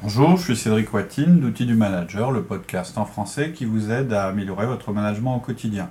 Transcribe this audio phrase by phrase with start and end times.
[0.00, 4.12] Bonjour, je suis Cédric Watine d'Outils du Manager, le podcast en français qui vous aide
[4.12, 5.90] à améliorer votre management au quotidien.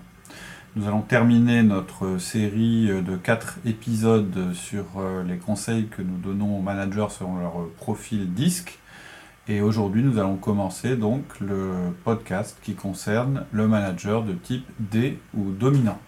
[0.77, 6.57] Nous allons terminer notre série de 4 épisodes sur euh, les conseils que nous donnons
[6.57, 8.79] aux managers selon leur profil disque.
[9.49, 11.73] Et aujourd'hui, nous allons commencer donc le
[12.05, 15.99] podcast qui concerne le manager de type D ou dominant.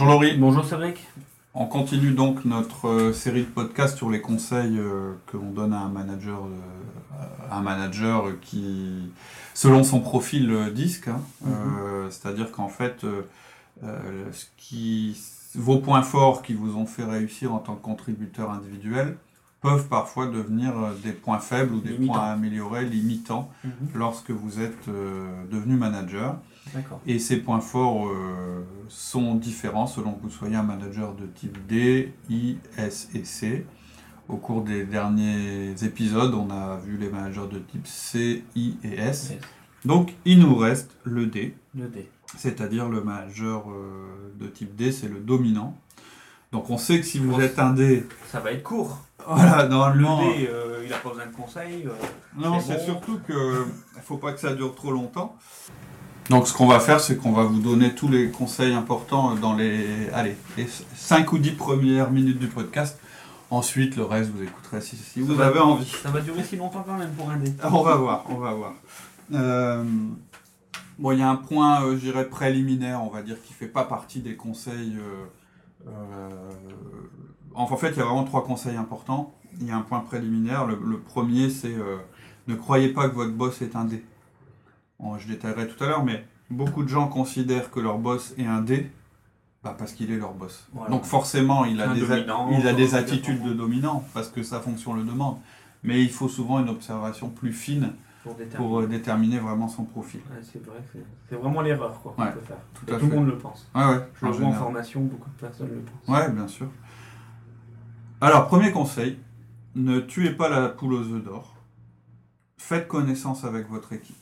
[0.00, 0.36] Bonjour Laurie.
[0.36, 1.08] Bonjour Cédric.
[1.54, 5.72] On continue donc notre euh, série de podcasts sur les conseils euh, que l'on donne
[5.72, 9.10] à un manager, euh, un manager qui,
[9.54, 12.10] selon son profil disque, hein, Mhm.
[12.10, 13.04] c'est-à-dire qu'en fait,
[13.82, 15.20] ce qui,
[15.56, 19.16] vos points forts qui vous ont fait réussir en tant que contributeur individuel
[19.60, 23.50] peuvent parfois devenir des points faibles ou des points à améliorer, limitants,
[23.96, 24.88] lorsque vous êtes
[25.50, 26.36] devenu manager.
[27.06, 31.58] Et ces points forts euh, sont différents selon que vous soyez un manager de type
[31.66, 33.66] D, I, S et C.
[34.28, 38.98] Au cours des derniers épisodes, on a vu les managers de type C, I et
[38.98, 39.30] S.
[39.30, 39.40] Yes.
[39.84, 42.10] Donc, il nous reste le D, Le D.
[42.36, 45.78] c'est-à-dire le manager euh, de type D, c'est le dominant.
[46.52, 48.98] Donc, on sait que si vous êtes un D, Ça va être court.
[49.26, 50.20] voilà, Le normalement.
[50.22, 51.86] D, euh, il a pas besoin de conseils.
[52.36, 52.84] Non, C'est bon.
[52.84, 53.64] surtout que
[53.96, 55.36] il faut pas que ça dure trop longtemps.
[56.30, 59.54] Donc ce qu'on va faire, c'est qu'on va vous donner tous les conseils importants dans
[59.54, 62.98] les, allez, les 5 ou 10 premières minutes du podcast.
[63.50, 65.86] Ensuite, le reste, vous écouterez si, si vous va- avez envie.
[66.02, 67.50] Ça va durer si longtemps quand même pour un D.
[67.64, 68.74] On va voir, on va voir.
[69.32, 69.82] Euh,
[70.98, 73.66] bon, il y a un point, euh, je dirais, préliminaire, on va dire, qui fait
[73.68, 74.98] pas partie des conseils.
[74.98, 76.28] euh, euh,
[77.54, 79.32] en fait, il y a vraiment trois conseils importants.
[79.60, 80.66] Il y a un point préliminaire.
[80.66, 81.74] Le, le premier, c'est
[82.48, 84.04] ne croyez pas que votre boss est un D.
[84.98, 88.46] Bon, je détaillerai tout à l'heure, mais beaucoup de gens considèrent que leur boss est
[88.46, 88.90] un D
[89.62, 90.68] bah, parce qu'il est leur boss.
[90.72, 90.90] Voilà.
[90.90, 94.28] Donc forcément, il a, Un des, a- dominant, il a des attitudes de dominant parce
[94.28, 95.38] que sa fonction le demande.
[95.84, 97.92] Mais il faut souvent une observation plus fine
[98.24, 98.56] Pour déterminer.
[98.56, 100.20] pour euh, déterminer vraiment son profil.
[100.28, 100.78] Ouais, c'est vrai,
[101.28, 102.56] c'est- vraiment l'erreur qu'on Ouais, peut faire.
[102.74, 103.68] tout Et à tout le monde le pense.
[103.76, 106.08] Ouais, ouais, Je en le vois en formation, beaucoup de personnes le pensent.
[106.08, 106.66] Ouais, bien sûr.
[108.20, 109.16] Alors, premier conseil,
[109.76, 111.54] ne tuez pas la poule aux œufs d'or.
[112.56, 114.16] Faites connaissance avec votre équipe.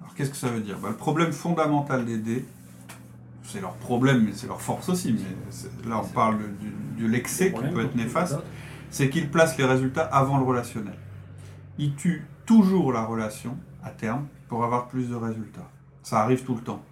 [0.00, 0.78] Alors, qu'est-ce que ça veut dire?
[0.78, 2.44] Bah, Le problème fondamental des dés,
[3.44, 5.12] c'est leur problème, mais c'est leur force aussi.
[5.14, 8.34] Mais là, on parle du- de l'excès qui peut être néfaste.
[8.90, 10.96] c'est qu'ils placent les résultats avant le relationnel.
[11.78, 15.68] Ils tuent toujours la relation à terme pour avoir plus de résultats.
[16.02, 16.82] Ça arrive tout le temps.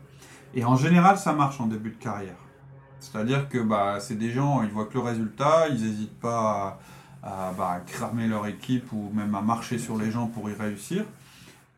[0.55, 2.37] Et en général, ça marche en début de carrière.
[3.01, 6.79] C'est-à-dire que bah, c'est des gens, ils voient que le résultat, ils n'hésitent pas
[7.23, 10.55] à, à, bah, cramer leur équipe ou même à marcher sur les gens pour y
[10.55, 11.05] réussir.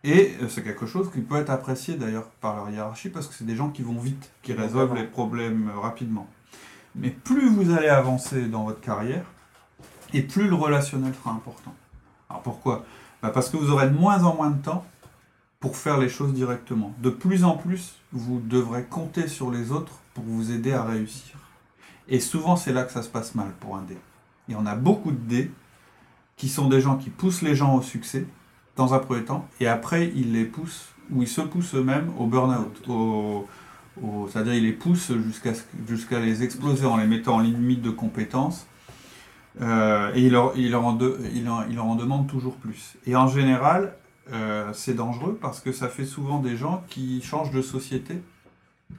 [0.04, 3.44] Et c'est quelque chose qui peut être apprécié d'ailleurs par leur hiérarchie parce que c'est
[3.44, 6.28] des gens qui vont vite, qui résolvent les problèmes euh, rapidement.
[6.94, 9.24] Mais plus vous allez avancer dans votre carrière,
[10.14, 11.74] et plus le relationnel sera important.
[12.30, 12.84] Alors pourquoi?
[13.22, 14.86] Bah Parce que vous aurez de moins en moins de temps
[15.60, 16.94] pour faire les choses directement.
[16.98, 21.36] De plus en plus, vous devrez compter sur les autres pour vous aider à réussir.
[22.08, 23.98] Et souvent, c'est là que ça se passe mal pour un dé.
[24.48, 25.50] Et on a beaucoup de dés
[26.36, 28.26] qui sont des gens qui poussent les gens au succès,
[28.78, 32.26] dans un premier temps, et après, ils les poussent, ou ils se poussent eux-mêmes au
[32.26, 32.80] burn-out.
[32.88, 33.46] Au,
[34.02, 35.52] au- C'est-à-dire, ils les poussent jusqu'à
[35.86, 38.66] jusqu'à les exploser en les mettant en limite de compétences.
[39.60, 42.94] Euh, et il leur, leur en de- il en- il leur en demande toujours plus.
[43.06, 43.94] Et en général,
[44.32, 48.22] euh, c'est dangereux parce que ça fait souvent des gens qui changent de société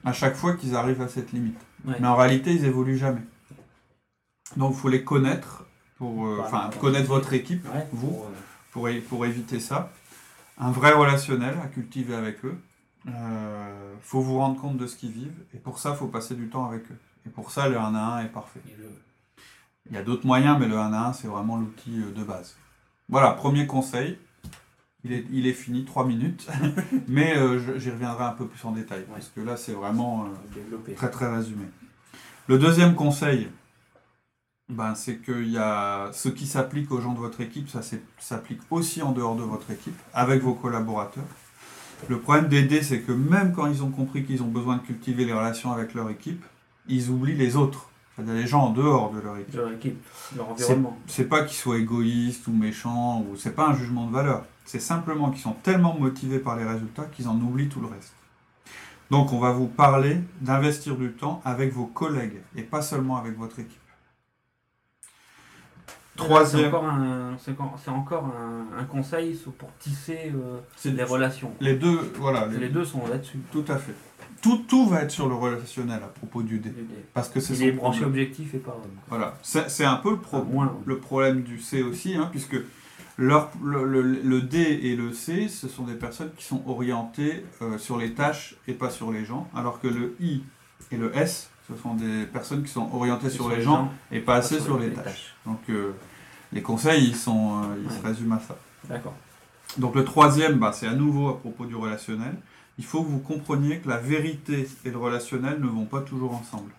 [0.04, 1.58] à chaque fois qu'ils arrivent à cette limite.
[1.86, 1.94] Ouais.
[2.00, 3.22] Mais en réalité, ils évoluent jamais.
[4.56, 5.64] Donc, il faut les connaître,
[5.96, 8.30] pour, euh, enfin, connaître votre équipe Ouais, vous, pour,
[8.70, 9.92] pour, éviter ça.
[10.58, 12.58] Un vrai relationnel à cultiver avec eux.
[13.06, 13.12] Il
[14.02, 15.42] faut vous rendre compte de ce qu'ils vivent.
[15.54, 16.98] Et pour ça, il faut passer du temps avec eux.
[17.26, 18.60] Et pour ça, le 1 à 1 est parfait.
[19.90, 22.24] Il y a d'autres moyens, mais le 1 à 1, c'est vraiment l'outil euh, de
[22.24, 22.56] base.
[23.08, 24.18] Voilà, premier conseil.
[25.02, 26.46] Il est, il est fini, 3 minutes.
[27.08, 29.04] mais euh, j'y reviendrai un peu plus en détail.
[29.10, 31.64] Parce que là, c'est vraiment euh, très très résumé.
[32.46, 33.48] Le deuxième conseil,
[34.70, 37.80] ben, c'est qu'il y a ce qui s'applique aux gens de votre équipe, ça
[38.18, 41.24] s'applique aussi en dehors de votre équipe, avec vos collaborateurs.
[42.08, 44.82] Le problème des dés, c'est que même quand ils ont compris qu'ils ont besoin de
[44.82, 46.42] cultiver les relations avec leur équipe,
[46.88, 49.54] ils oublient les autres, c'est-à-dire les gens en dehors de leur équipe.
[49.54, 50.02] Leur équipe,
[50.36, 50.96] leur environnement.
[51.06, 54.44] C'est pas qu'ils soient égoïstes ou méchants, ou c'est pas un jugement de valeur.
[54.64, 58.14] C'est simplement qu'ils sont tellement motivés par les résultats qu'ils en oublient tout le reste.
[59.10, 63.36] Donc on va vous parler d'investir du temps avec vos collègues et pas seulement avec
[63.36, 63.79] votre équipe.
[66.16, 70.90] C'est Troisième, encore un, c'est encore, c'est encore un, un conseil pour tisser euh, c'est
[70.90, 71.52] les relations.
[71.60, 73.38] les deux, voilà, les- Les deux sont là-dessus.
[73.50, 73.94] tout à fait.
[74.42, 76.72] Tout, tout va être sur le relationnel à propos du dé.
[77.14, 78.76] Parce que c'est est branché objectif et pas.
[79.08, 80.78] Voilà, c'est c'est un peu le, pro- Enfin, moins.
[80.84, 82.56] le problème du C aussi, hein, puisque
[83.18, 87.44] leur- le, le- le D et le C, ce sont des personnes qui sont orientées
[87.62, 90.42] euh, sur les tâches et pas sur les gens, alors que le I
[90.90, 94.36] et le S, ce sont des personnes qui sont orientées sur, les gens et pas
[94.36, 95.34] assez sur, les tâches.
[95.46, 95.92] Donc euh,
[96.52, 98.56] les conseils, ils, sont, euh, ils se résument à ça.
[98.88, 99.14] D'accord.
[99.78, 102.34] Donc le troisième, bah, c'est à nouveau à propos du relationnel.
[102.78, 106.34] Il faut que vous compreniez que la vérité et le relationnel ne vont pas toujours
[106.34, 106.72] ensemble.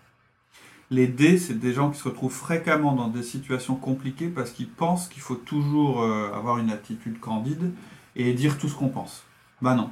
[0.90, 4.70] Les D, c'est des gens qui se retrouvent fréquemment dans des situations compliquées parce qu'ils
[4.70, 7.72] pensent qu'il faut toujours euh, avoir une attitude candide
[8.18, 9.24] et dire tout ce qu'on pense.
[9.62, 9.90] Bah non.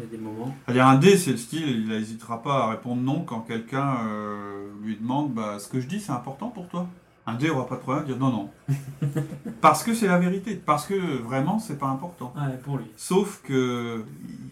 [0.00, 0.54] Il y a des moments.
[0.64, 4.68] C'est-à-dire un D, c'est le style, il n'hésitera pas à répondre non quand quelqu'un euh,
[4.82, 6.86] lui demande bah, ce que je dis, c'est important pour toi.
[7.26, 8.50] Un D aura pas de problème à dire non, non.
[9.60, 12.32] parce que c'est la vérité, parce que vraiment, c'est pas important.
[12.34, 12.86] Ouais, pour lui.
[12.96, 14.04] Sauf que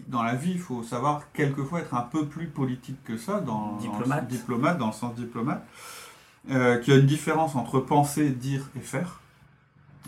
[0.07, 3.77] dans la vie, il faut savoir quelquefois être un peu plus politique que ça, dans,
[3.77, 4.07] Diplomate.
[4.07, 5.65] dans le, diplomate, dans le sens diplomate,
[6.51, 9.19] euh, qu'il y a une différence entre penser, dire et faire.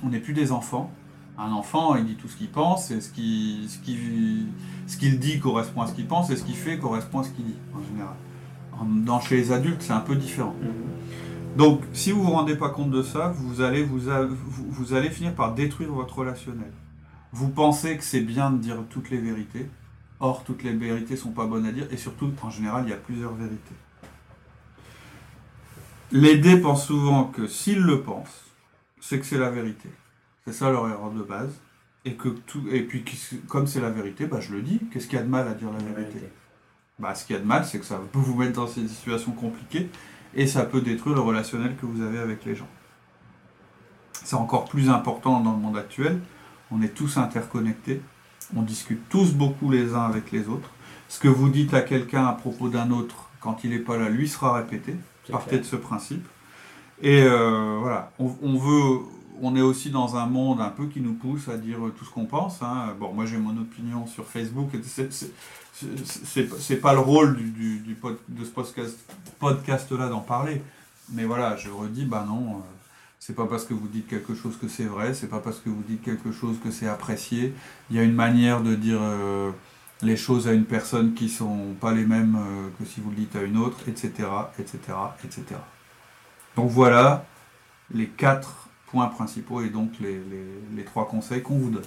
[0.04, 0.92] On n'est plus des enfants.
[1.38, 4.48] Un enfant, il dit tout ce qu'il pense, et ce qu'il ce qu'il
[4.88, 7.30] ce qu'il dit correspond à ce qu'il pense, et ce qu'il fait correspond à ce
[7.30, 8.16] qu'il dit, en général.
[8.74, 10.56] En- Dans, chez les adultes, c'est un peu différent.
[11.58, 14.94] Donc, si vous vous rendez pas compte de ça, vous allez, vous, a- vous, vous
[14.94, 16.72] allez finir par détruire votre relationnel.
[17.34, 19.70] Vous pensez que c'est bien de dire toutes les vérités.
[20.20, 22.94] Or, toutes les vérités sont pas bonnes à dire, et surtout, en général, il y
[22.94, 23.76] a plusieurs vérités.
[26.12, 28.44] Les dés pensent souvent que s'ils le pensent,
[29.00, 29.90] c'est que c'est la vérité.
[30.46, 31.54] C'est ça leur erreur de base.
[32.04, 33.06] Et, que tout, et puis,
[33.48, 34.80] comme c'est la vérité, bah, je le dis.
[34.92, 36.20] Qu'est-ce qu'il y a de mal à dire la vérité
[37.02, 38.88] bah, ce qu'il y a de mal, c'est que ça peut vous mettre dans ces
[38.88, 39.90] situations compliquées
[40.36, 42.68] et ça peut détruire le relationnel que vous avez avec les gens.
[44.24, 46.20] C'est encore plus important dans le monde actuel.
[46.70, 48.02] On est tous interconnectés.
[48.56, 50.70] On discute tous beaucoup les uns avec les autres.
[51.10, 54.08] Ce que vous dites à quelqu'un à propos d'un autre, quand il n'est pas là,
[54.08, 54.96] lui sera répété.
[55.32, 55.62] Partez clair.
[55.62, 56.28] de ce principe.
[57.02, 59.00] Et euh, voilà, on, on veut,
[59.42, 62.10] on est aussi dans un monde un peu qui nous pousse à dire tout ce
[62.12, 62.62] qu'on pense.
[62.62, 62.96] hein.
[63.00, 64.70] Bon, moi j'ai mon opinion sur Facebook.
[64.84, 68.98] c'est- pas le rôle de ce podcast,
[69.40, 70.62] podcast-là d'en parler.
[71.14, 72.60] Mais voilà, je redis, bah non, euh,
[73.20, 75.70] c'est pas parce que vous dites quelque chose que c'est vrai, c'est pas parce que
[75.70, 77.54] vous dites quelque chose que c'est apprécié.
[77.90, 79.52] Il y a une manière de dire euh,
[80.02, 83.16] les choses à une personne qui sont pas les mêmes euh, que si vous le
[83.18, 84.12] dites à une autre, etc.,
[84.60, 84.78] etc.,
[85.24, 85.44] etc.
[86.56, 87.26] Donc voilà
[87.94, 91.84] les quatre points principaux et donc les, les- les trois conseils qu'on vous donne.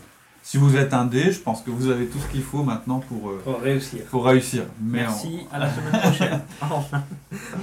[0.47, 2.99] Si vous êtes un dé, je pense que vous avez tout ce qu'il faut maintenant
[3.01, 4.05] pour, euh, Pour réussir.
[4.11, 4.65] pour réussir.
[4.79, 6.41] Mais Merci, à la semaine prochaine.
[6.61, 7.03] Enfin,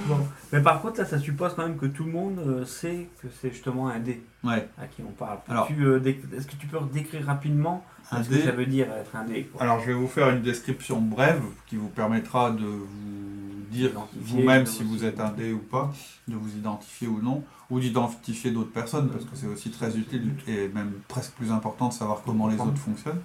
[0.08, 0.16] bon.
[0.52, 3.28] Mais par contre, ça, ça suppose quand même que tout le monde euh, sait que
[3.40, 5.38] c'est justement un dé ouais, à qui on parle.
[5.80, 9.14] Euh, dé- Est-ce que tu peux décrire rapidement un ce que ça veut dire être
[9.14, 9.62] un dé quoi?
[9.62, 13.31] Alors je vais vous faire une description brève qui vous permettra de vous
[13.72, 15.92] dire vous-même si vous- vous êtes un dé ou pas,
[16.28, 20.34] de vous identifier ou non, ou d'identifier d'autres personnes parce que c'est aussi très utile
[20.46, 23.22] et même presque plus important de savoir comment les autres fonctionnent.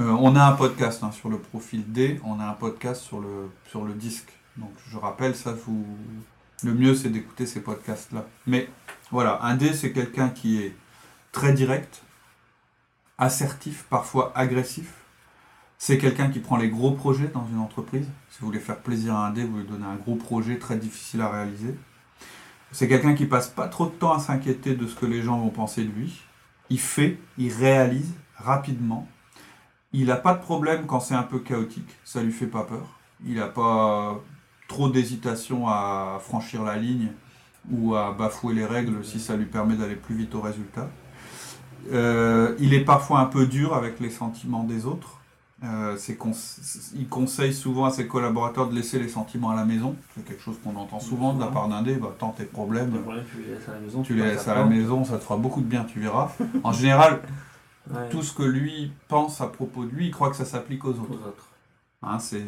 [0.00, 3.20] Euh, on a un podcast hein, sur le profil D, on a un podcast sur
[3.20, 4.30] le, sur le disque.
[4.56, 5.86] Donc je rappelle, ça vous...
[6.64, 8.26] le mieux c'est d'écouter ces podcasts-là.
[8.46, 8.68] Mais
[9.10, 10.74] voilà, un D c'est quelqu'un qui est
[11.32, 12.02] très direct,
[13.18, 14.92] assertif, parfois agressif.
[15.86, 18.06] C'est quelqu'un qui prend les gros projets dans une entreprise.
[18.30, 20.76] Si vous voulez faire plaisir à un dé, vous lui donnez un gros projet très
[20.76, 21.74] difficile à réaliser.
[22.72, 25.38] C'est quelqu'un qui passe pas trop de temps à s'inquiéter de ce que les gens
[25.38, 26.22] vont penser de lui.
[26.70, 29.06] Il fait, il réalise rapidement.
[29.92, 32.98] Il n'a pas de problème quand c'est un peu chaotique, ça lui fait pas peur.
[33.22, 34.18] Il n'a pas
[34.68, 37.08] trop d'hésitation à franchir la ligne
[37.70, 40.88] ou à bafouer les règles si ça lui permet d'aller plus vite au résultat.
[41.92, 45.20] Euh, il est parfois un peu dur avec les sentiments des autres.
[45.62, 45.96] Euh,
[46.94, 49.94] il conseille souvent à ses collaborateurs de laisser les sentiments à la maison.
[50.14, 51.94] C'est quelque chose qu'on entend souvent de la part d'un dé.
[51.94, 52.92] Bah, tant tes problèmes,
[53.30, 54.02] tu les laisses à la maison.
[54.02, 56.32] tu les laisses à la maison, ça te fera beaucoup de bien, tu verras.
[56.64, 57.22] En général,
[57.92, 60.84] Ouais, tout ce que lui pense à propos de lui, il croit que ça s'applique
[60.86, 61.10] aux autres.
[61.10, 61.48] aux autres.
[62.02, 62.42] Hein, c'est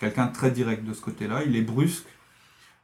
[0.00, 1.44] quelqu'un de très direct de ce côté-là.
[1.46, 2.08] Il est brusque.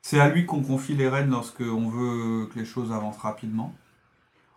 [0.02, 3.74] C'est à lui qu'on confie les rênes lorsque on veut que les choses avancent rapidement.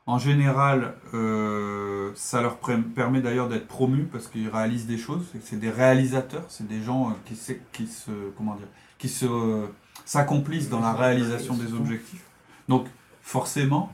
[0.07, 5.25] En général, euh, ça leur permet d'ailleurs d'être promus parce qu'ils réalisent des choses.
[5.43, 8.67] C'est- des réalisateurs, c'est des gens euh, qui, se- qui se comment dire,
[8.99, 9.65] qui se euh,
[10.05, 12.23] s'accomplissent dans la réalisation des objectifs.
[12.69, 12.85] Donc
[13.23, 13.91] forcément,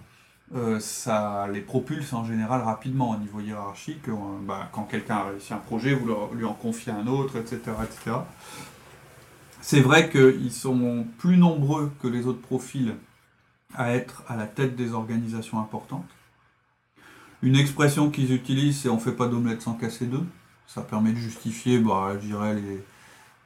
[0.53, 4.03] euh, ça les propulse en général rapidement au niveau hiérarchique.
[4.46, 7.58] Bah, quand quelqu'un a réussi un projet, vous leur- lui en confiez un autre, etc.
[7.84, 8.18] etc.
[9.62, 12.96] C'est vrai qu'ils sont plus nombreux que les autres profils
[13.75, 16.08] à être à la tête des organisations importantes.
[17.44, 20.24] Une expression qu'ils utilisent, c'est on fait pas d'omelette sans casser deux.
[20.68, 22.84] Ça permet de justifier, bah, je dirais, les,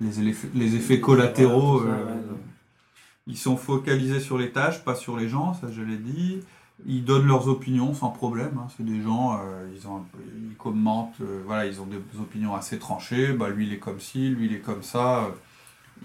[0.01, 1.79] les, effets, les effets collatéraux.
[1.81, 2.15] Ça, euh,
[3.27, 6.41] ils sont focalisés sur les tâches, pas sur les gens, ça je l'ai dit.
[6.85, 8.57] Ils donnent leurs opinions sans problème.
[8.59, 8.67] hein.
[8.75, 10.03] C'est des gens, euh, ils, ont
[10.49, 13.31] ils commentent, euh, voilà, ils ont des opinions assez tranchées.
[13.33, 15.29] Bah, lui il est comme ci, lui il est comme ça.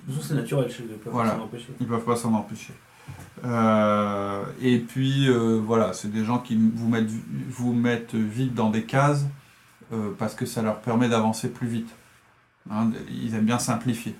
[0.07, 1.33] De toute façon, c'est naturel chez eux, pas Voilà.
[1.35, 1.69] s'en empêcher.
[1.81, 2.73] Ils peuvent pas s'en empêcher.
[3.44, 7.11] Euh, et puis euh, voilà, c'est des gens qui vous mettent,
[7.49, 9.25] vous mettent vite dans des cases
[9.92, 11.88] euh, parce que ça leur permet d'avancer plus vite.
[12.70, 14.14] Hein, ils aiment bien simplifier.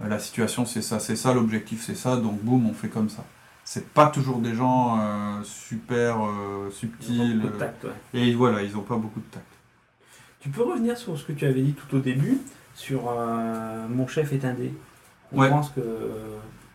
[0.00, 3.24] La situation c'est ça, c'est ça, l'objectif c'est ça, donc boum, on fait comme ça.
[3.64, 5.00] C'est pas toujours des gens
[5.42, 7.40] super Ils ont subtils.
[7.40, 7.90] beaucoup de tact, ouais.
[8.14, 9.46] et voilà, ils ont pas beaucoup de tact.
[10.40, 12.38] Tu peux revenir sur ce que tu avais dit tout au début,
[12.74, 13.10] sur
[13.88, 14.74] mon chef est un dé.
[15.32, 15.48] On Ouais.
[15.48, 15.80] pense que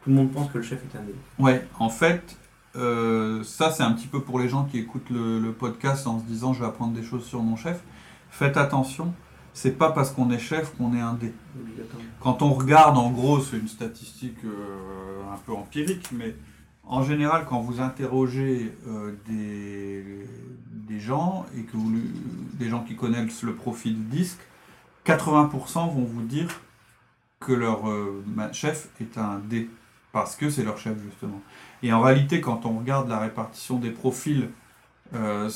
[0.03, 1.13] tout le monde pense que le chef est un dé.
[1.39, 2.37] Ouais, en fait,
[2.75, 6.19] euh, ça c'est un petit peu pour les gens qui écoutent le, le podcast en
[6.19, 7.81] se disant je vais apprendre des choses sur mon chef.
[8.29, 9.13] Faites attention,
[9.53, 11.33] c'est pas parce qu'on est chef qu'on est un dé.
[12.19, 16.35] Quand on regarde, en gros, c'est une statistique euh, un peu empirique, mais
[16.85, 20.25] en général, quand vous interrogez euh, des,
[20.71, 21.91] des gens et que vous,
[22.53, 24.39] des gens qui connaissent le profil disque,
[25.05, 26.61] 80% vont vous dire
[27.39, 27.81] que leur
[28.53, 29.67] chef est un D,
[30.11, 31.41] parce que c'est leur chef justement.
[31.83, 34.49] Et en réalité, quand on regarde la répartition des profils
[35.13, 35.49] euh,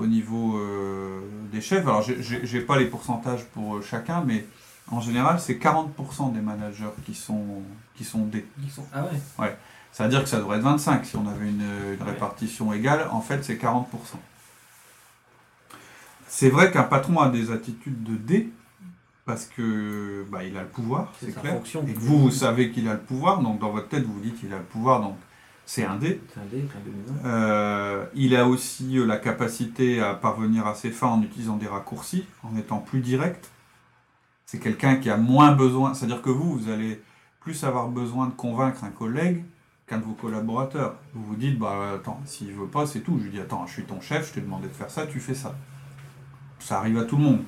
[0.00, 1.20] au niveau euh,
[1.52, 4.44] des chefs, alors j'ai- pas les pourcentages pour euh, chacun, mais
[4.90, 7.62] en général, c'est 40% des managers qui sont,
[7.94, 8.46] qui sont D.
[8.74, 9.04] Sont- Ah
[9.38, 9.56] ouais.
[9.92, 12.10] Ça veut dire que ça devrait être 25 si on avait une, une Ouais.
[12.12, 13.08] répartition égale.
[13.10, 13.86] En fait, c'est 40%.
[16.26, 18.50] C'est vrai qu'un patron a des attitudes de D
[19.28, 21.52] parce que bah, il a le pouvoir, C'est clair.
[21.52, 21.84] fonction.
[21.86, 24.20] Et que vous, vous savez qu'il a le pouvoir, donc dans votre tête, vous vous
[24.20, 25.16] dites qu'il a le pouvoir, donc
[25.66, 26.22] c'est un D.
[26.32, 27.28] C'est un dé, c'est un.
[27.28, 31.66] Euh, il a aussi euh, la capacité à parvenir à ses fins en utilisant des
[31.66, 33.50] raccourcis, en étant plus direct.
[34.46, 37.02] C'est quelqu'un qui a moins besoin, c'est-à-dire que vous, vous allez
[37.40, 39.44] plus avoir besoin de convaincre un collègue
[39.86, 40.94] qu'un de vos collaborateurs.
[41.12, 43.18] Vous vous dites, bah attends, s'il veut pas, c'est tout.
[43.18, 45.20] Je lui dis, attends, je suis ton chef, je t'ai demandé de faire ça, tu
[45.20, 45.54] fais ça.
[46.60, 47.42] Ça arrive à tout le monde.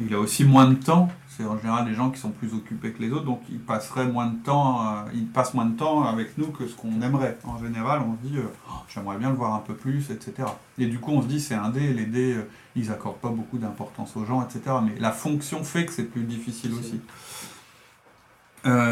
[0.00, 1.08] Il a aussi moins de temps.
[1.28, 4.06] C'est en général des gens qui sont plus occupés que les autres, donc ils passeraient
[4.06, 7.38] moins de temps, euh, ils passent moins de temps avec nous que ce qu'on aimerait.
[7.42, 10.48] En général, on se dit, euh, Oh, j'aimerais bien le voir un peu plus, etc.
[10.78, 13.30] Et du coup, on se dit, c'est un dé, les dés, euh, ils accordent pas
[13.30, 14.76] beaucoup d'importance aux gens, etc.
[14.84, 17.00] Mais la fonction fait que c'est plus difficile aussi.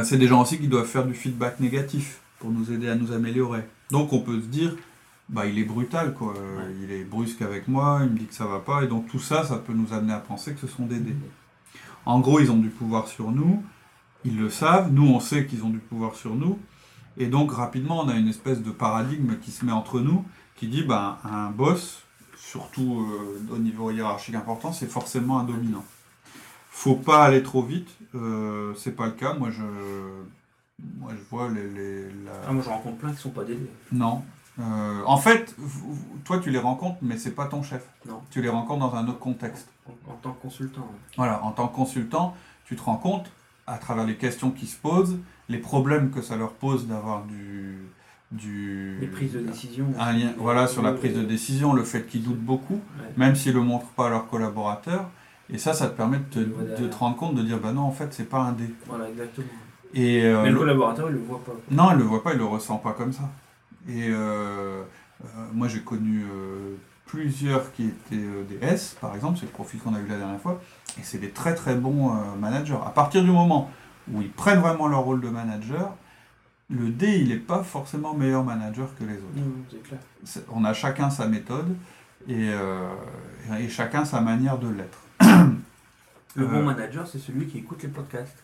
[0.05, 3.13] C'est des gens aussi qui doivent faire du feedback négatif pour nous aider à nous
[3.13, 3.67] améliorer.
[3.91, 4.77] Donc on peut se dire,
[5.29, 6.75] bah il est brutal quoi, Ouais.
[6.83, 9.19] il est brusque avec moi, il me dit que ça va pas, et donc tout
[9.21, 11.17] ça, ça peut nous amener à penser que ce sont des dés.
[12.05, 13.63] En gros, ils ont du pouvoir sur nous,
[14.25, 16.59] ils le savent, nous on sait qu'ils ont du pouvoir sur nous,
[17.17, 20.25] et donc rapidement on a une espèce de paradigme qui se met entre nous,
[20.57, 22.03] qui dit, bah un boss,
[22.37, 25.85] surtout euh, au niveau hiérarchique important, c'est forcément un dominant.
[26.71, 29.63] Faut pas aller trop vite, euh, c'est pas le cas, moi je...
[30.99, 33.55] Moi, je vois les, les- la- Ah, moi, je rencontre plein qui sont pas des
[33.55, 33.71] dés.
[33.93, 34.25] non.
[34.61, 35.57] Euh, en fait,
[36.25, 37.89] toi, tu les rencontres, mais c'est pas ton chef.
[38.07, 38.21] Non.
[38.31, 39.69] Tu les rencontres dans un autre contexte.
[39.87, 40.87] En, en tant que consultant.
[41.17, 43.31] Voilà, en tant que consultant, tu te rends compte,
[43.67, 45.19] à travers les questions qui se posent,
[45.49, 47.79] les problèmes que ça leur pose d'avoir du,
[48.31, 48.99] du...
[49.01, 49.87] Les prises de décision.
[49.99, 53.13] un lien- voilà, sur la prise de décision, le fait qu'ils doutent beaucoup, ouais.
[53.17, 55.09] même s'ils ne le montrent pas à leurs collaborateurs.
[55.51, 56.39] Et ça, ça te permet de te,
[56.83, 58.73] de te rendre compte, de dire, bah non, en fait, c'est pas un dé.
[58.87, 59.47] Voilà, exactement.
[59.95, 61.53] Et, euh, Mais le collaborateur, il le voit pas.
[61.71, 63.29] Non, elle le voit pas, il le ressent pas comme ça.
[63.89, 64.83] Et euh,
[65.25, 69.53] euh, moi, j'ai connu euh, plusieurs qui étaient euh, des S, par exemple, c'est le
[69.53, 70.61] profil qu'on a vu la dernière fois,
[70.99, 72.79] et c'est des très très bons euh, managers.
[72.87, 73.71] À partir du moment
[74.13, 75.95] où ils prennent vraiment leur rôle de manager,
[76.71, 79.83] le D, il n'est pas forcément meilleur manager que les autres.
[79.85, 80.01] Clair.
[80.25, 81.77] C'est- On a chacun sa méthode
[82.29, 82.89] et, euh,
[83.59, 84.99] et chacun sa manière de l'être.
[86.35, 88.42] Le Euh, bon manager, c'est celui qui écoute les podcasts.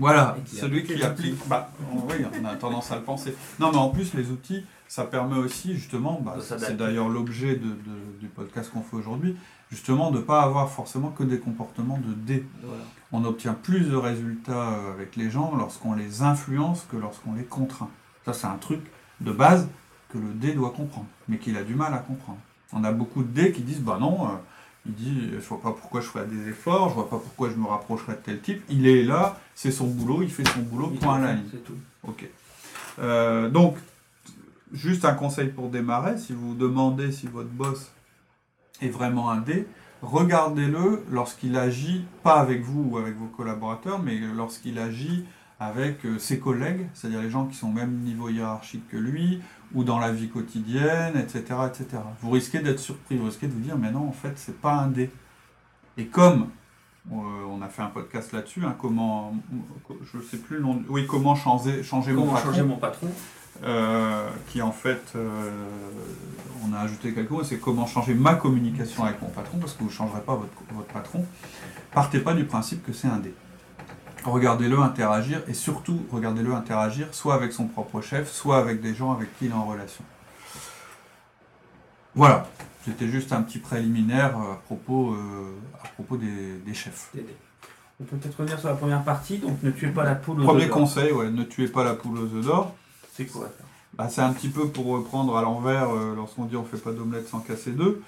[0.00, 1.48] Voilà, qui celui qui applique.
[1.48, 3.34] Bah, oui, on a tendance à le penser.
[3.58, 7.64] Non, mais en plus, les outils, ça permet aussi, justement, bah, c'est d'ailleurs l'objet de-
[7.64, 9.36] de- du podcast qu'on fait aujourd'hui,
[9.70, 12.44] justement, de ne pas avoir forcément que des comportements de D.
[12.62, 12.82] Voilà.
[13.12, 17.44] On obtient plus de résultats euh, avec les gens lorsqu'on les influence que lorsqu'on les
[17.44, 17.90] contraint.
[18.24, 18.80] Ça, c'est un truc
[19.20, 19.68] de base
[20.12, 22.38] que le D doit comprendre, mais qu'il a du mal à comprendre.
[22.72, 24.28] On a beaucoup de D qui disent, bah non, euh,
[24.86, 27.56] il dit, je vois pas pourquoi je ferais des efforts, je vois pas pourquoi je
[27.56, 28.62] me rapprocherais de tel type.
[28.68, 31.44] Il est là, c'est son boulot, il fait son boulot, point à la ligne.
[31.50, 31.76] C'est tout.
[32.06, 32.26] Ok.
[32.98, 33.76] Euh, donc,
[34.72, 37.92] juste un conseil pour démarrer, si vous vous demandez si votre boss
[38.80, 39.66] est vraiment un D,
[40.02, 45.26] regardez-le lorsqu'il agit, pas avec vous ou avec vos collaborateurs, mais lorsqu'il agit
[45.60, 49.40] avec euh, ses collègues, c'est-à-dire les gens qui sont au même niveau hiérarchique que lui,
[49.74, 51.44] ou dans la vie quotidienne, etc.
[51.68, 52.02] etc.
[52.22, 54.72] Vous risquez d'être surpris, vous risquez de vous dire, mais non, en fait, c'est pas
[54.72, 55.10] un dé.
[55.98, 56.48] Et comme
[57.12, 57.14] euh,
[57.50, 59.34] on a fait un podcast là-dessus, hein, comment,
[60.12, 63.08] je sais plus le nom, oui, comment changer, changer Comment mon patron, changer mon patron
[63.64, 65.68] euh, qui en fait, euh,
[66.64, 69.80] on a ajouté quelque chose, c'est comment changer ma communication avec mon patron, parce que
[69.80, 71.26] vous ne changerez pas votre, votre patron.
[71.92, 73.34] Partez pas du principe que c'est un dé.
[74.24, 79.12] Regardez-le interagir, et surtout, regardez-le interagir soit avec son propre chef, soit avec des gens
[79.12, 80.04] avec qui il est en relation.
[82.14, 82.46] Voilà,
[82.84, 87.10] c'était juste un petit préliminaire euh, à propos, euh, à propos des, des chefs.
[88.00, 90.44] On peut peut-être revenir sur la première partie, donc ne tuez pas la poule aux
[90.44, 90.78] Premier œufs d'or.
[90.78, 92.74] conseil, ouais, ne tuez pas la poule aux œufs d'or.
[93.14, 93.48] C'est quoi
[93.94, 96.92] Bah, c'est un petit peu pour reprendre à l'envers euh, lorsqu'on dit on fait pas
[96.92, 98.02] d'omelette sans casser deux.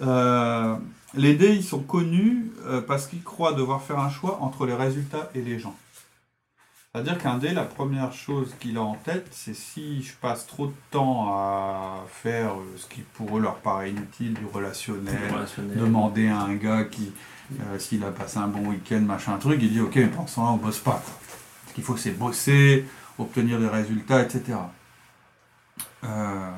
[0.00, 0.76] Euh,
[1.14, 4.74] les dés, ils sont connus euh, parce qu'ils croient devoir faire un choix entre les
[4.74, 5.76] résultats et les gens.
[6.94, 10.66] C'est-à-dire qu'un dé, la première chose qu'il a en tête, c'est si je passe trop
[10.66, 15.78] de temps à faire euh, ce qui pour eux leur paraît inutile, du relationnel, Relationnel.
[15.78, 17.10] demander à un gars qui,
[17.60, 20.42] euh, s'il a passé un bon week-end, machin truc, il dit ok, mais pour ça
[20.42, 21.02] on bosse pas.
[21.02, 21.14] Quoi.
[21.68, 22.84] Ce qu'il faut c'est bosser,
[23.18, 24.58] obtenir des résultats, etc.
[26.04, 26.50] Euh,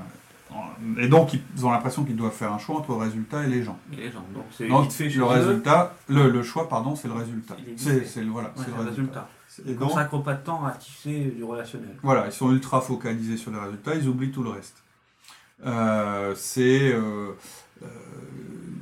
[0.98, 3.62] et donc ils ont l'impression qu'ils doivent faire un choix entre le résultat et les
[3.62, 3.78] gens.
[3.92, 4.24] Les gens.
[4.68, 7.56] Donc c'est le résultat, le, le choix, pardon, c'est le résultat.
[7.76, 9.28] C'est voilà, ouais, le le résultat.
[9.64, 11.96] Ils donc, consacrent pas de temps à tisser du relationnel.
[12.02, 14.82] voilà, ils sont ultra focalisés sur les résultats, ils oublient tout le reste.
[15.64, 17.32] Euh, c'est euh,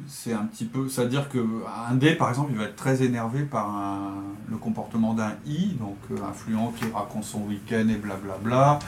[0.08, 3.70] c'est un petit peu, c'est-à-dire qu'un D, par exemple, il va être très énervé par
[3.70, 8.78] un- le comportement d'un I, donc euh, influent qui raconte son week-end et blablabla,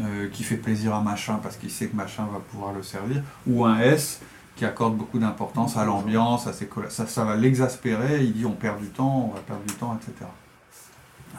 [0.00, 3.22] euh, qui fait plaisir à machin parce qu'il sait que machin va pouvoir le servir,
[3.46, 4.20] ou un S
[4.56, 8.52] qui accorde beaucoup d'importance à l'ambiance, à ses ça, ça va l'exaspérer, il dit on
[8.52, 10.28] perd du temps, on va perdre du temps, etc.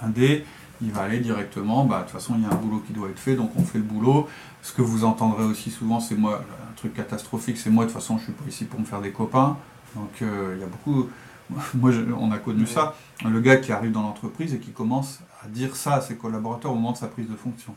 [0.02, 0.44] Un D,
[0.82, 3.10] il va aller directement, bah, de toute façon il y a un boulot qui doit
[3.10, 4.28] être fait, donc on fait le boulot.
[4.62, 6.44] Ce que vous entendrez aussi souvent, c'est moi,
[6.86, 9.12] truc catastrophique, c'est moi, de toute façon je suis pas ici pour me faire des
[9.12, 9.58] copains.
[9.96, 11.10] Donc euh, il y a beaucoup,
[11.76, 12.66] moi je- on a connu Ouais.
[12.68, 16.16] ça, le gars qui arrive dans l'entreprise et qui commence à dire ça à ses
[16.16, 17.76] collaborateurs au moment de sa prise de fonction.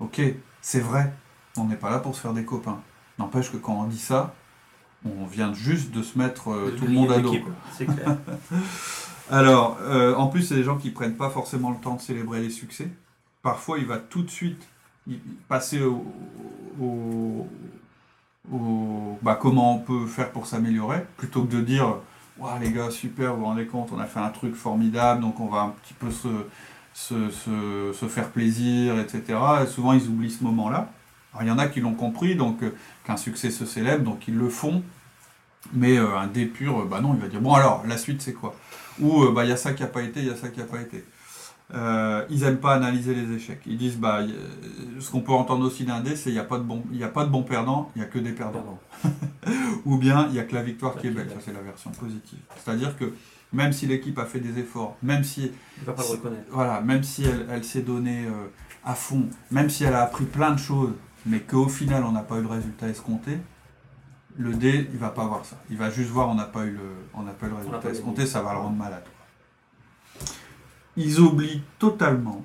[0.00, 0.20] Ok,
[0.60, 1.12] c'est vrai,
[1.56, 2.80] on n'est pas là pour se faire des copains.
[3.18, 4.34] N'empêche que quand on dit ça,
[5.04, 7.30] on vient juste de se mettre euh, De tout le monde à dos.
[7.32, 8.16] l'équipe, C'est clair.
[9.30, 12.40] Alors, euh, en plus, c'est des gens qui prennent pas forcément le temps de célébrer
[12.40, 12.90] les succès.
[13.42, 14.68] Parfois, il va tout de suite
[15.48, 17.46] passer au,
[19.22, 21.96] bah, comment on peut faire pour s'améliorer, plutôt que de dire
[22.38, 25.38] Waouh, les gars, super, vous vous rendez compte, on a fait un truc formidable, donc
[25.38, 26.28] on va un petit peu se,
[26.94, 29.62] se, se- faire plaisir, etc.
[29.62, 30.90] Et souvent, ils oublient ce moment-là.
[31.40, 34.36] Il y en a qui l'ont compris, donc euh, qu'un succès se célèbre, donc ils
[34.36, 34.82] le font.
[35.74, 38.22] Mais euh, un dé pur, euh, bah non, il va dire Bon, alors, la suite,
[38.22, 38.54] c'est quoi?
[39.00, 40.60] Ou bah il y a ça qui n'a pas été, il y a ça qui
[40.60, 41.04] n'a pas été.
[41.74, 43.62] Euh, ils n'aiment pas analyser les échecs.
[43.66, 44.20] Ils disent bah
[45.00, 47.02] ce qu'on peut entendre aussi d'un dé, c'est il n'y a pas de bon, y
[47.02, 48.78] a pas de bons perdants, il y a que des perdants.
[49.86, 51.30] Ou bien il y a que la victoire qui est belle.
[51.30, 52.38] Ça c'est la version positive.
[52.56, 53.14] C'est-à-dire que
[53.52, 55.50] même si l'équipe a fait des efforts, même si
[55.86, 55.94] pas
[56.50, 58.48] voilà, même si elle, elle s'est donnée euh,
[58.84, 60.92] à fond, même si elle a appris plein de choses,
[61.24, 63.38] mais qu'au final on n'a pas eu le résultat escompté,
[64.36, 65.56] le dé il va pas voir ça.
[65.70, 67.88] Il va juste voir on n'a pas eu le, on n'a pas eu le résultat
[67.88, 69.04] escompté, ça va le rendre malade.
[70.96, 72.44] Ils oublient totalement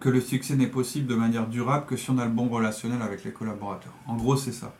[0.00, 3.00] que le succès n'est possible de manière durable que si on a le bon relationnel
[3.02, 3.94] avec les collaborateurs.
[4.06, 4.74] En gros, c'est ça.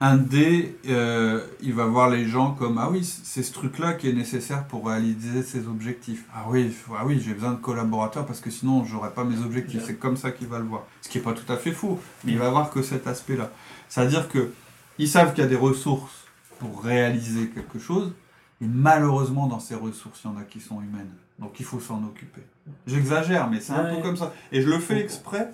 [0.00, 4.08] Un dé, euh, il va voir les gens comme ah oui, c'est ce truc-là qui
[4.08, 6.24] est nécessaire pour réaliser ses objectifs.
[6.34, 9.82] Ah oui, ah oui, j'ai besoin de collaborateurs parce que sinon j'aurais pas mes objectifs.
[9.86, 10.82] C'est comme ça qu'il va le voir.
[11.00, 13.50] Ce qui est pas tout à fait faux, mais il va voir que cet aspect-là.
[13.88, 14.50] C'est-à-dire que
[14.98, 16.24] ils savent qu'il y a des ressources
[16.58, 18.12] pour réaliser quelque chose,
[18.60, 21.10] et malheureusement dans ces ressources, il y en a qui sont humaines.
[21.38, 22.42] Donc il faut s'en occuper.
[22.86, 23.96] J'exagère, mais c'est un Ouais.
[23.96, 24.32] peu comme ça.
[24.52, 25.50] Et je le fais exprès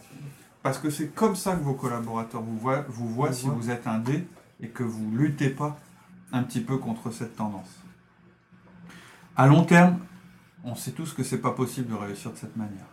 [0.62, 3.86] parce que c'est comme ça que vos collaborateurs vous voient, vous voient si vous êtes
[3.86, 4.26] un dé
[4.60, 5.78] et que vous luttez pas
[6.32, 7.80] un petit peu contre cette tendance.
[9.36, 9.98] À long terme,
[10.64, 12.86] on sait tous que c'est pas possible de réussir de cette manière.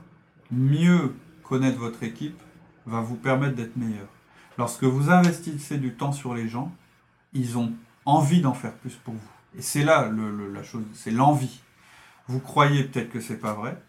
[0.49, 2.39] Mieux connaître votre équipe
[2.85, 4.07] va vous permettre d'être meilleur.
[4.57, 6.71] Lorsque vous investissez du temps sur les gens,
[7.33, 7.73] ils ont
[8.05, 9.19] envie d'en faire plus pour vous.
[9.57, 10.09] Et c'est là
[10.53, 11.61] la chose, c'est l'envie.
[12.27, 13.81] Vous croyez peut-être que c'est pas vrai.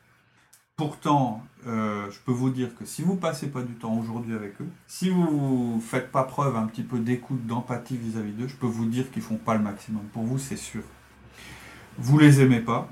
[0.77, 4.61] Pourtant, euh, je peux vous dire que si vous passez pas du temps aujourd'hui avec
[4.61, 8.69] eux, si vous faites pas preuve un petit peu d'écoute, d'empathie vis-à-vis d'eux, je peux
[8.69, 10.05] vous dire qu'ils font pas le maximum.
[10.13, 10.83] Pour vous, c'est sûr.
[11.99, 12.89] Vous les aimez pas,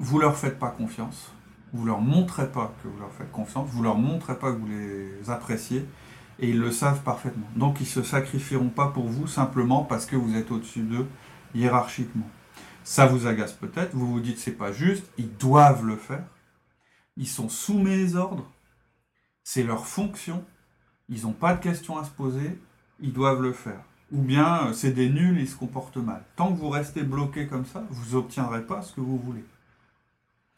[0.00, 1.30] vous leur faites pas confiance,
[1.72, 4.66] vous leur montrez pas que vous leur faites confiance, vous leur montrez pas que vous
[4.66, 5.86] les appréciez,
[6.40, 7.46] et ils le savent parfaitement.
[7.54, 11.06] Donc ils se sacrifieront pas pour vous simplement parce que vous êtes au-dessus d'eux
[11.54, 12.28] hiérarchiquement.
[12.84, 16.24] Ça vous agace peut-être, vous vous dites c'est pas juste, ils doivent le faire,
[17.16, 18.50] ils sont sous mes ordres,
[19.44, 20.44] C'est leur fonction.
[21.08, 22.58] Ils n'ont pas de questions à se poser.
[23.00, 23.80] Ils doivent le faire.
[24.12, 26.22] Ou bien euh, c'est des nuls, ils se comportent mal.
[26.36, 29.44] Tant que vous restez bloqué comme ça, vous n'obtiendrez pas ce que vous voulez.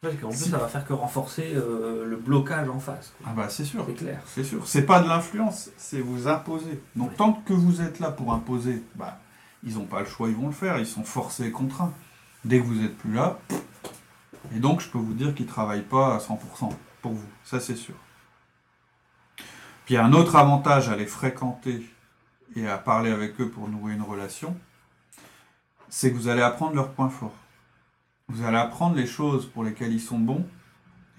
[0.01, 3.13] Parce qu'en plus, ça va faire que renforcer euh, le blocage en face.
[3.17, 3.27] quoi.
[3.31, 3.83] Ah bah c'est sûr.
[3.87, 4.21] C'est clair.
[4.27, 4.67] C'est sûr.
[4.67, 6.79] C'est pas de l'influence, c'est vous imposer.
[6.95, 9.19] Donc tant que vous êtes là pour imposer, bah,
[9.65, 10.77] ils n'ont pas le choix, ils vont le faire.
[10.77, 11.93] Ils sont forcés et contraints.
[12.43, 13.39] Dès que vous n'êtes plus là,
[14.55, 17.27] et donc je peux vous dire qu'ils ne travaillent pas à 100% pour vous.
[17.43, 17.95] Ça c'est sûr.
[19.85, 21.85] Puis un autre avantage à les fréquenter
[22.55, 24.55] et à parler avec eux pour nouer une relation,
[25.89, 27.35] c'est que vous allez apprendre leurs points forts.
[28.27, 30.45] Vous allez apprendre les choses pour lesquelles ils sont bons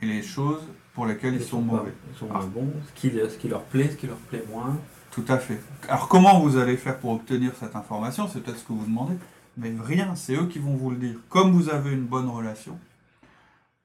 [0.02, 0.62] et les choses
[0.94, 1.92] pour lesquelles ils, sont, mauvais.
[2.12, 2.40] Ils sont Ah.
[2.46, 4.76] bons, ce qui, ce qui leur plaît, ce qui leur plaît moins.
[5.16, 5.58] Tout à fait.
[5.88, 9.14] Alors comment vous allez faire pour obtenir cette information C'est peut-être ce que vous demandez.
[9.56, 11.14] Mais rien, c'est eux qui vont vous le dire.
[11.30, 12.78] Comme vous avez une bonne relation,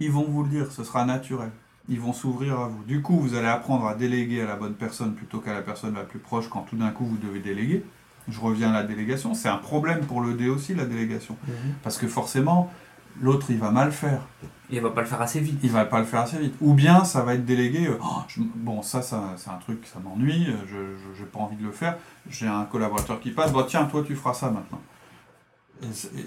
[0.02, 1.52] ils vont vous le dire, ce sera naturel.
[1.88, 2.84] Ils vont s'ouvrir à vous.
[2.84, 5.94] Du coup, vous allez apprendre à déléguer à la bonne personne plutôt qu'à la personne
[5.94, 7.86] la plus proche quand tout d'un coup vous devez déléguer.
[8.28, 9.34] Je reviens à la délégation.
[9.34, 11.38] C'est un problème pour le dé aussi, la délégation.
[11.82, 12.70] Parce que forcément,
[13.19, 14.21] l'autre, il va mal faire.
[14.69, 15.60] Il va pas le faire assez vite.
[15.63, 16.56] Il va pas le faire assez vite.
[16.62, 17.88] Ou bien ça va être délégué.
[17.88, 20.47] euh, Oh, je- bon, ça, ça c'est un truc, ça m'ennuie.
[20.50, 21.97] euh, Je n'ai pas envie de le faire.
[22.30, 23.52] J'ai un collaborateur qui passe.
[23.52, 24.80] Bon, tiens, toi, tu feras ça maintenant.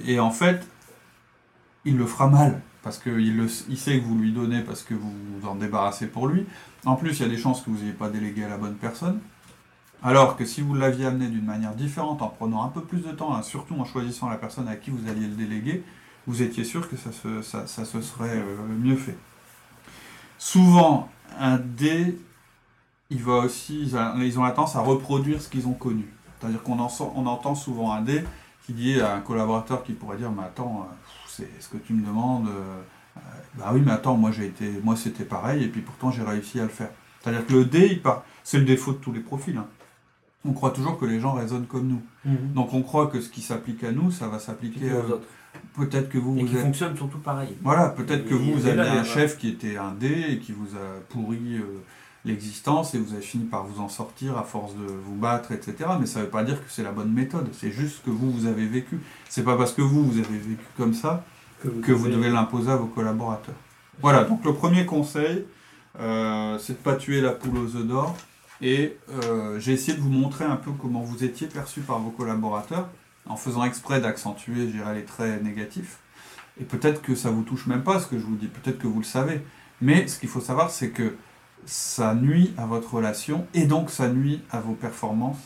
[0.06, 0.66] Et, en fait,
[1.84, 5.12] il le fera mal parce qu'il il sait que vous lui donnez parce que vous
[5.40, 6.44] vous en débarrassez pour lui.
[6.84, 8.74] En plus, il y a des chances que vous n'ayez pas délégué à la bonne
[8.74, 9.20] personne.
[10.02, 13.10] Alors que si vous l'aviez amené d'une manière différente, en prenant un peu plus de
[13.12, 15.82] temps, hein, surtout en choisissant la personne à qui vous alliez le déléguer,
[16.26, 19.16] vous étiez sûr que ça se, ça, ça se serait euh, mieux fait.
[20.38, 21.08] Souvent,
[21.38, 22.18] un dé,
[23.10, 26.06] il va aussi, ils ont la tendance à reproduire ce qu'ils ont connu.
[26.40, 28.24] C'est-à-dire qu'on en sent- on entend souvent un dé
[28.66, 30.94] qui dit à un collaborateur qui pourrait dire, mais attends, euh,
[31.28, 33.20] c'est ce que tu me demandes, euh,
[33.56, 36.58] bah oui, mais attends, moi j'ai été, moi c'était pareil, et puis pourtant j'ai réussi
[36.60, 36.90] à le faire.
[37.20, 39.56] C'est-à-dire que le dé, il part, c'est le défaut de tous les profils.
[39.56, 39.66] hein.
[40.46, 42.02] On croit toujours que les gens raisonnent comme nous.
[42.26, 42.52] Mhm.
[42.54, 45.26] Donc on croit que ce qui s'applique à nous, ça va s'appliquer aux autres.
[45.74, 46.62] Peut-être que vous, Et vous qui êtes...
[46.62, 47.48] fonctionnent surtout pareil.
[47.62, 49.04] Voilà, peut-être que vous, vous avez là, un là.
[49.04, 51.82] chef qui était un dé et qui vous a pourri euh,
[52.24, 55.74] l'existence et vous avez fini par vous en sortir à force de vous battre, etc.
[56.00, 57.48] Mais ça ne veut pas dire que c'est la bonne méthode.
[57.52, 59.00] C'est juste que vous, vous avez vécu.
[59.28, 61.24] C'est pas parce que vous, vous avez vécu comme ça
[61.82, 63.54] que vous devez l'imposer à vos collaborateurs.
[64.00, 65.44] Voilà, donc le premier conseil,
[65.98, 68.16] euh, c'est de ne pas tuer la poule aux œufs d'or.
[68.60, 72.10] Et euh, j'ai essayé de vous montrer un peu comment vous étiez perçu par vos
[72.10, 72.88] collaborateurs,
[73.26, 75.98] en faisant exprès d'accentuer, je les traits négatifs.
[76.60, 78.86] Et peut-être que ça vous touche même pas ce que je vous dis, peut-être que
[78.86, 79.42] vous le savez.
[79.80, 81.16] Mais ce qu'il faut savoir, c'est que
[81.66, 85.38] ça nuit à votre relation et donc ça nuit à vos performances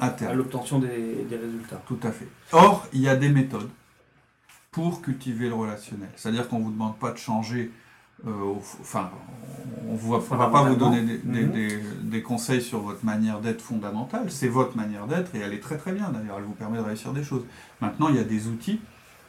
[0.00, 1.80] à l'obtention des, des résultats.
[1.86, 2.26] Tout à fait.
[2.52, 3.70] Or, il y a des méthodes
[4.70, 6.08] pour cultiver le relationnel.
[6.16, 7.70] C'est-à-dire qu'on ne vous demande pas de changer.
[8.26, 8.30] Euh,
[8.80, 9.10] enfin,
[9.88, 11.52] on ne va pas vous donner des, des- Mhm.
[11.52, 14.26] des- des conseils sur votre manière d'être fondamentale.
[14.28, 16.36] C'est votre manière d'être et elle est très très bien d'ailleurs.
[16.38, 17.42] Elle vous permet de réussir des choses.
[17.80, 18.80] Maintenant, il y a des outils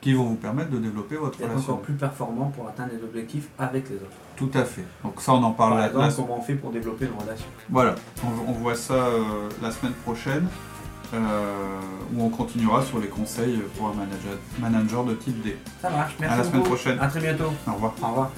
[0.01, 1.73] qui vont vous permettre de développer votre D'être relation.
[1.73, 4.17] encore plus performant pour atteindre les objectifs avec les autres.
[4.35, 4.83] Tout à fait.
[5.03, 7.21] Donc ça, on en parle Par la, exemple, la- comment on fait pour développer une
[7.21, 7.45] relation.
[7.69, 10.47] Voilà, on, on voit ça euh, la semaine prochaine,
[11.13, 11.55] euh,
[12.15, 15.55] où on continuera sur les conseils pour un manager, manager de type D.
[15.81, 16.97] Ça marche, merci À la semaine prochaine.
[16.99, 17.51] À très bientôt.
[17.67, 17.93] Au revoir.
[18.01, 18.31] Au revoir.